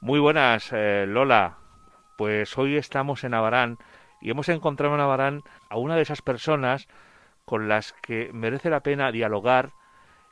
[0.00, 1.58] Muy buenas, eh, Lola.
[2.16, 3.78] Pues hoy estamos en Abarán
[4.20, 6.86] y hemos encontrado en Abarán a una de esas personas
[7.44, 9.72] con las que merece la pena dialogar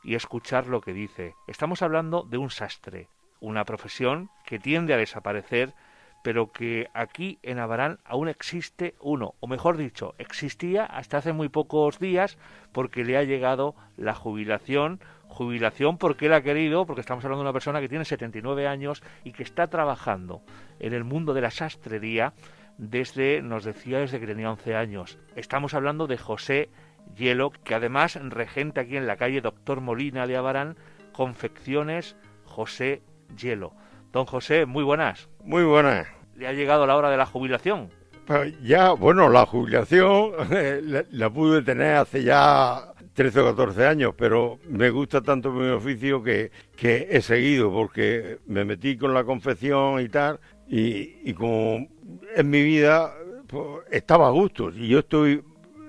[0.04, 1.34] y escuchar lo que dice.
[1.48, 3.08] Estamos hablando de un sastre,
[3.40, 5.74] una profesión que tiende a desaparecer,
[6.22, 11.48] pero que aquí en Abarán aún existe uno, o mejor dicho, existía hasta hace muy
[11.48, 12.38] pocos días
[12.70, 15.00] porque le ha llegado la jubilación
[15.36, 19.02] jubilación porque él ha querido, porque estamos hablando de una persona que tiene 79 años
[19.22, 20.42] y que está trabajando
[20.80, 22.32] en el mundo de la sastrería
[22.78, 25.18] desde, nos decía, desde que tenía 11 años.
[25.36, 26.70] Estamos hablando de José
[27.16, 30.76] Hielo, que además regenta aquí en la calle Doctor Molina de Abarán,
[31.12, 33.02] Confecciones José
[33.38, 33.72] Hielo.
[34.12, 35.28] Don José, muy buenas.
[35.44, 36.06] Muy buenas.
[36.34, 37.90] ¿Le ha llegado la hora de la jubilación?
[38.26, 40.32] Pues ya, bueno, la jubilación
[40.90, 45.70] la, la pude tener hace ya 13 o 14 años, pero me gusta tanto mi
[45.70, 51.88] oficio que, que he seguido, porque me metí con la confección y tal, y, como
[52.36, 53.14] en mi vida
[53.46, 55.42] pues, estaba a gusto, y yo estoy,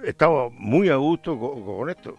[0.05, 2.15] estaba muy a gusto con, esto.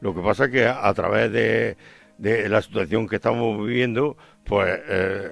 [0.00, 1.76] Lo que pasa es que a, través de,
[2.18, 4.80] de, la situación que estamos viviendo, pues...
[4.88, 5.30] Eh,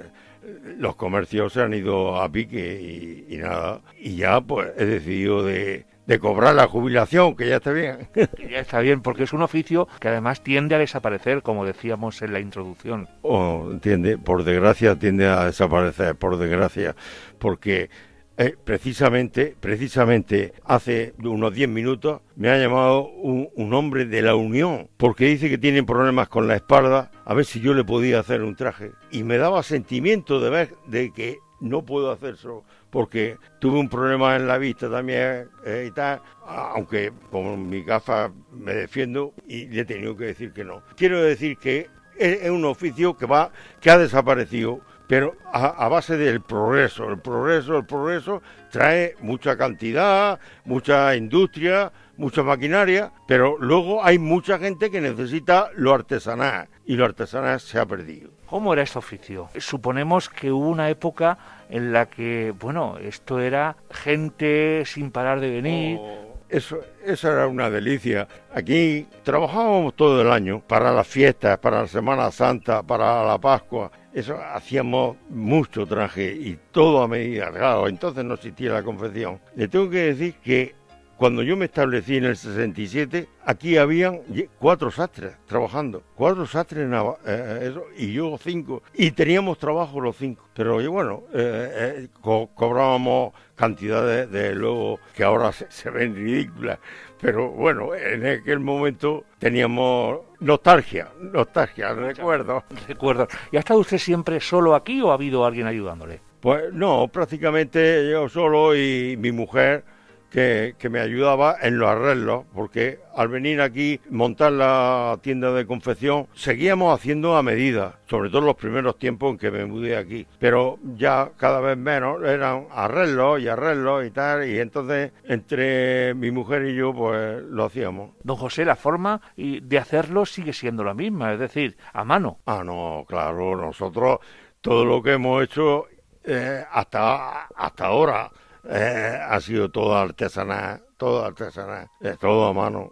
[0.79, 3.81] los comercios se han ido a pique y, y, nada.
[3.99, 8.09] Y ya pues he decidido de, de cobrar la jubilación, que ya está bien.
[8.51, 12.33] ya está bien, porque es un oficio que además tiende a desaparecer, como decíamos en
[12.33, 13.09] la introducción.
[13.23, 16.95] Oh, entiende, por desgracia tiende a desaparecer, por desgracia,
[17.39, 17.91] porque
[18.39, 24.89] eh, precisamente, precisamente hace unos 10 minutos me ha llamado un, hombre de la Unión
[24.99, 28.43] porque dice que tiene problemas con la espalda, a ver si yo le podía hacer
[28.43, 28.93] un traje.
[29.11, 33.89] Y me daba sentimiento de ver de que no puedo hacer eso porque tuve un
[33.89, 39.67] problema en la vista también eh, y tal, aunque con mi gafa me defiendo y
[39.69, 40.83] le he tenido que decir que no.
[40.97, 43.51] Quiero decir que es, un oficio que va,
[43.81, 47.09] que ha desaparecido, pero a, base del progreso.
[47.09, 54.59] El progreso, el progreso trae mucha cantidad, mucha industria, mucha maquinaria, pero luego hay mucha
[54.59, 58.31] gente que necesita lo artesanal y lo artesanal se ha perdido.
[58.47, 59.49] ¿Cómo era este oficio?
[59.59, 61.37] Suponemos que hubo una época
[61.69, 65.99] en la que, bueno, esto era gente sin parar de venir.
[66.01, 68.29] Oh, eso, eso era una delicia.
[68.55, 73.91] Aquí trabajábamos todo el año para las fiestas, para la Semana Santa, para la Pascua.
[74.17, 77.51] Eso hacíamos mucho traje y todo a medida.
[77.53, 79.39] Claro, entonces no existía la confección.
[79.55, 80.75] Le tengo que decir que
[81.17, 84.21] cuando yo me establecí en el 67, aquí habían
[84.59, 86.89] cuatro sastres trabajando, cuatro sastres
[87.27, 90.49] eh, y yo cinco, y teníamos trabajo los cinco.
[90.55, 96.79] Pero bueno, eh, eh, cobrábamos cantidades de, luego que ahora se, ven ridículas.
[97.21, 102.63] Pero bueno, en aquel momento teníamos nostalgia, nostalgia, recuerdo.
[102.87, 103.27] Recuerdo.
[103.51, 106.21] ¿Y ha estado usted siempre solo aquí o ha habido alguien ayudándole?
[106.41, 109.96] Pues no, prácticamente yo solo y mi mujer
[110.31, 116.29] que, me ayudaba en los arreglos, porque al venir aquí, montar la tienda de confección,
[116.35, 120.27] seguíamos haciendo a medida, sobre todo los primeros tiempos en que me mudé aquí.
[120.39, 126.31] Pero ya cada vez menos eran arreglos y arreglos y tal, y entonces entre mi
[126.31, 128.11] mujer y yo, pues lo hacíamos.
[128.23, 132.39] Don José, la forma de hacerlo sigue siendo la misma, es decir, a mano.
[132.47, 134.21] Ah, no, claro, nosotros
[134.61, 135.87] todo lo que hemos hecho
[136.25, 138.31] eh, hasta, hasta ahora
[138.69, 142.91] eh, ha sido todo artesanal, todo artesanal, eh, todo a mano.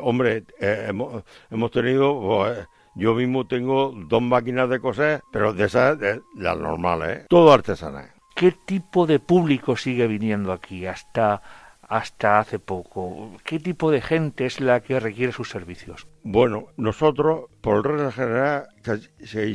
[0.00, 5.64] hombre, eh, hemos, hemos, tenido, pues, yo mismo tengo dos máquinas de coser, pero de
[5.64, 5.98] esas,
[6.34, 8.10] las normales, todo artesanal.
[8.34, 11.42] ¿Qué tipo de público sigue viniendo aquí hasta,
[11.82, 13.32] hasta hace poco?
[13.44, 16.06] ¿Qué tipo de gente es la que requiere sus servicios?
[16.22, 18.68] Bueno, nosotros, por regla general,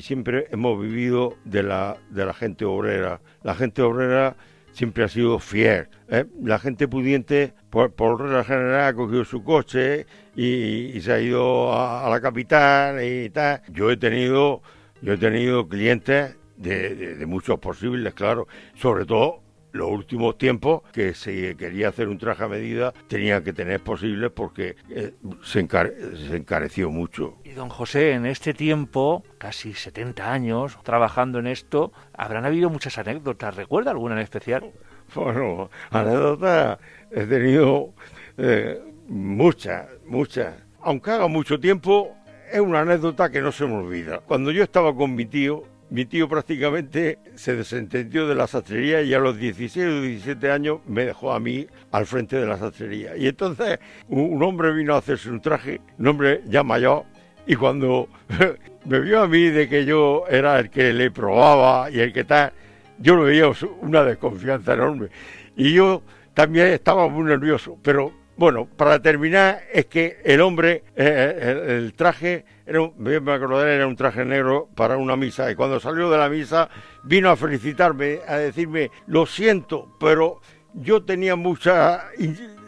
[0.02, 3.22] siempre hemos vivido de la, de la gente obrera.
[3.42, 4.36] La gente obrera
[4.76, 5.88] siempre ha sido fiel.
[6.10, 6.26] ¿eh?
[6.44, 10.06] La gente pudiente, por, regla general, ha cogido su coche
[10.36, 13.62] y, se ha ido a, la capital y tal.
[13.70, 14.62] Yo he tenido,
[15.02, 19.45] yo he tenido clientes de, de muchos posibles, claro, sobre todo
[19.76, 24.32] los últimos tiempos que se quería hacer un traje a medida tenía que tener posibles
[24.32, 25.14] porque eh,
[25.44, 27.36] se, encareció mucho.
[27.44, 32.98] Y don José, en este tiempo, casi 70 años trabajando en esto, habrán habido muchas
[32.98, 33.56] anécdotas.
[33.56, 34.72] ¿Recuerda alguna en especial?
[35.14, 36.80] Bueno, anécdotas
[37.12, 37.94] he tenido
[38.38, 40.56] eh, muchas, muchas.
[40.82, 42.16] Aunque haga mucho tiempo,
[42.52, 44.20] es una anécdota que no se me olvida.
[44.20, 49.14] Cuando yo estaba con mi tío, mi tío prácticamente se desentendió de la sastrería y
[49.14, 53.16] a los 16 o 17 años me dejó a mí al frente de la sastrería.
[53.16, 57.04] Y entonces un hombre vino a hacerse un traje, un hombre ya mayor,
[57.48, 58.10] y cuando
[58.86, 62.24] me vio a mí de que yo era el que le probaba y el que
[62.24, 62.52] tal,
[62.98, 63.46] yo lo veía
[63.82, 65.10] una desconfianza enorme.
[65.56, 66.02] Y yo
[66.34, 71.94] también estaba muy nervioso, pero bueno, para terminar, es que el hombre, eh, eh, el,
[71.94, 75.50] traje, era un, me era un traje negro para una misa.
[75.50, 76.70] Y cuando salió de la misa,
[77.04, 80.42] vino a felicitarme, a decirme, lo siento, pero
[80.74, 82.02] yo tenía muchas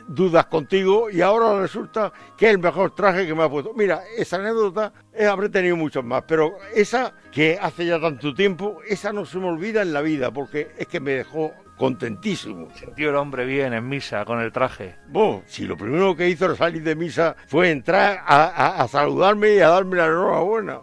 [0.07, 3.73] dudas contigo y ahora resulta que es el mejor traje que me ha puesto.
[3.73, 8.79] Mira, esa anécdota eh, habré tenido muchas más, pero esa que hace ya tanto tiempo,
[8.87, 12.67] esa no se me olvida en la vida porque es que me dejó contentísimo.
[12.73, 14.95] Sintió el hombre bien en misa con el traje.
[15.07, 19.59] Bueno, si lo primero que hizo al salir de misa fue entrar a, saludarme y
[19.59, 20.79] a darme la enhorabuena.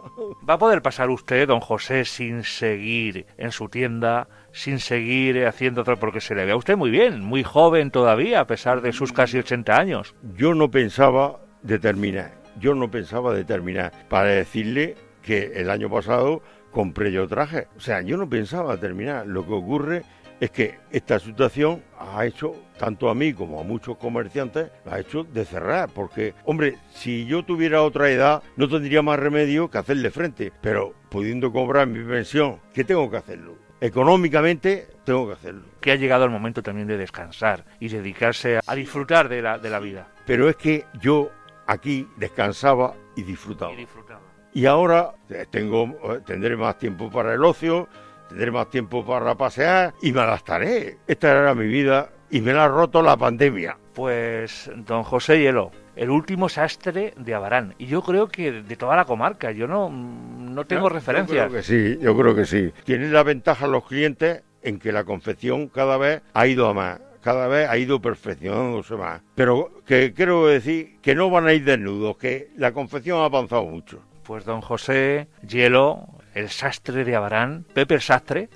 [0.47, 5.81] ¿Va a poder pasar usted, don José, sin seguir en su tienda, sin seguir haciendo
[5.81, 5.99] otro?
[5.99, 9.11] Porque se le ve a usted muy bien, muy joven todavía, a pesar de sus
[9.11, 10.15] casi 80 años.
[10.35, 17.11] Yo no pensaba determinar, yo no pensaba determinar para decirle que el año pasado compré
[17.11, 17.67] yo traje.
[17.75, 19.25] O sea, yo no pensaba terminar.
[19.25, 20.03] Lo que ocurre
[20.39, 25.23] es que esta situación ha hecho, tanto a mí como a muchos comerciantes, ha hecho
[25.23, 30.11] de cerrar, porque, hombre, si yo tuviera otra edad, no tendría más remedio que hacerle
[30.11, 33.55] frente, pero pudiendo cobrar mi pensión, ¿qué tengo que hacerlo?
[33.81, 35.63] Económicamente tengo que hacerlo.
[35.81, 39.69] Que ha llegado el momento también de descansar y dedicarse a disfrutar de la, de
[39.69, 40.07] la vida.
[40.25, 41.29] Pero es que yo
[41.67, 43.73] aquí descansaba y disfrutaba.
[43.73, 44.21] Y disfrutaba.
[44.53, 47.89] Y ahora eh, tengo, eh, tendré más tiempo para el ocio,
[48.29, 50.97] tendré más tiempo para pasear y me gastaré.
[51.07, 53.77] Esta era mi vida y me la ha roto la pandemia.
[53.93, 57.75] Pues, don José Hielo, el último sastre de Abarán.
[57.77, 61.45] Y yo creo que de toda la comarca, yo no, no tengo referencias.
[61.45, 62.73] Yo creo que sí, yo creo que sí.
[62.83, 66.99] Tienen la ventaja los clientes en que la confección cada vez ha ido a más
[67.25, 69.19] cada vez ha ido perfeccionándose más.
[69.33, 73.65] Pero que quiero decir que no van a ir desnudos, que la confección ha avanzado
[73.65, 73.99] mucho.
[74.21, 76.05] Pues don José Hielo,
[76.35, 78.49] el sastre de Abarán, Pepe Sastre,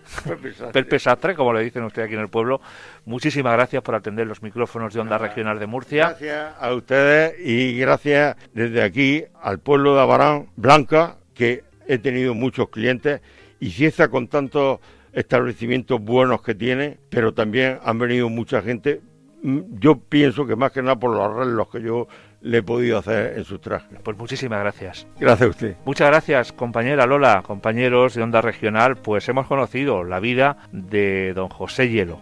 [0.71, 1.33] Pepe Sastre.
[1.33, 2.61] como le dicen usted aquí en el pueblo.
[3.05, 6.09] Muchísimas gracias por atender los micrófonos de Onda Regional de Murcia.
[6.09, 12.35] Gracias a ustedes y gracias desde aquí al pueblo de Abarán, Blanca, que he tenido
[12.35, 13.21] muchos clientes
[13.59, 14.79] y si está con tantos
[15.13, 19.01] establecimientos buenos que tiene, pero también han venido mucha gente.
[19.41, 22.07] Mm, yo pienso que más que nada por los arreglos que yo
[22.41, 23.99] le he podido hacer en sus trajes.
[24.03, 25.07] Pues muchísimas gracias.
[25.19, 25.75] Gracias a usted.
[25.85, 31.49] Muchas gracias, compañera Lola, compañeros de Onda Regional, pues hemos conocido la vida de don
[31.49, 32.21] José Hielo,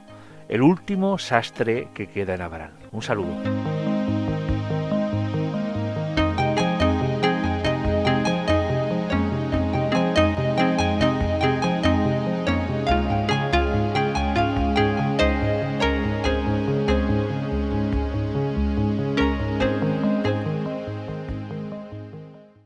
[0.50, 2.72] el último sastre que queda en Abarán.
[2.92, 3.87] Un saludo.